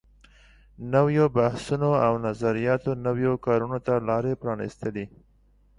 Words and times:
نويو 0.93 1.25
بحثونو 1.35 1.91
او 2.05 2.13
نظریاتو 2.27 2.91
نویو 3.05 3.33
کارونو 3.45 3.77
ته 3.85 3.93
لارې 4.07 4.33
پرانیستلې. 4.41 5.05